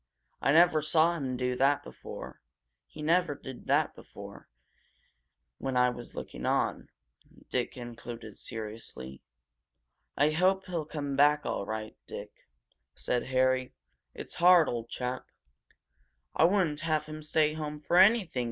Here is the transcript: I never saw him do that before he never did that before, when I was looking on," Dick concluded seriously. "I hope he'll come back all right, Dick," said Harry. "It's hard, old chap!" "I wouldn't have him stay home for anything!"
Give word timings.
I 0.41 0.51
never 0.51 0.81
saw 0.81 1.15
him 1.15 1.37
do 1.37 1.55
that 1.57 1.83
before 1.83 2.41
he 2.87 3.03
never 3.03 3.35
did 3.35 3.67
that 3.67 3.93
before, 3.93 4.49
when 5.59 5.77
I 5.77 5.91
was 5.91 6.15
looking 6.15 6.43
on," 6.43 6.89
Dick 7.51 7.73
concluded 7.73 8.35
seriously. 8.35 9.21
"I 10.17 10.31
hope 10.31 10.65
he'll 10.65 10.85
come 10.85 11.15
back 11.15 11.45
all 11.45 11.67
right, 11.67 11.95
Dick," 12.07 12.31
said 12.95 13.27
Harry. 13.27 13.75
"It's 14.15 14.33
hard, 14.33 14.67
old 14.67 14.89
chap!" 14.89 15.27
"I 16.33 16.45
wouldn't 16.45 16.79
have 16.81 17.05
him 17.05 17.21
stay 17.21 17.53
home 17.53 17.77
for 17.77 17.97
anything!" 17.97 18.39